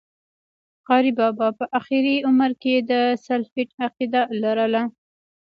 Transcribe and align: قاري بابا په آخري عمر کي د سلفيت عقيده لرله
قاري 0.87 1.11
بابا 1.19 1.47
په 1.57 1.65
آخري 1.79 2.15
عمر 2.27 2.51
کي 2.61 2.75
د 2.89 2.93
سلفيت 3.25 3.69
عقيده 3.83 4.21
لرله 4.41 4.81